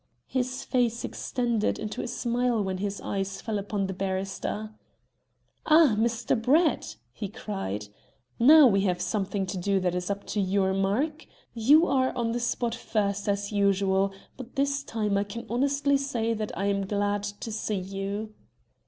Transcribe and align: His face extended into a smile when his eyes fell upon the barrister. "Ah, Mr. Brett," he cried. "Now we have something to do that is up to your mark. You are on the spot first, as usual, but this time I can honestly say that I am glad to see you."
His 0.25 0.63
face 0.65 1.03
extended 1.05 1.77
into 1.77 2.01
a 2.01 2.07
smile 2.07 2.63
when 2.63 2.79
his 2.79 2.99
eyes 3.01 3.39
fell 3.39 3.59
upon 3.59 3.85
the 3.85 3.93
barrister. 3.93 4.73
"Ah, 5.67 5.95
Mr. 5.95 6.35
Brett," 6.41 6.95
he 7.13 7.27
cried. 7.27 7.87
"Now 8.39 8.65
we 8.65 8.81
have 8.81 8.99
something 8.99 9.45
to 9.45 9.59
do 9.59 9.79
that 9.81 9.93
is 9.93 10.09
up 10.09 10.25
to 10.33 10.39
your 10.41 10.73
mark. 10.73 11.27
You 11.53 11.85
are 11.85 12.11
on 12.15 12.31
the 12.31 12.39
spot 12.39 12.73
first, 12.73 13.29
as 13.29 13.51
usual, 13.51 14.11
but 14.37 14.55
this 14.55 14.83
time 14.83 15.19
I 15.19 15.23
can 15.23 15.45
honestly 15.51 15.97
say 15.97 16.33
that 16.33 16.51
I 16.57 16.65
am 16.65 16.87
glad 16.87 17.21
to 17.21 17.51
see 17.51 17.75
you." 17.77 18.33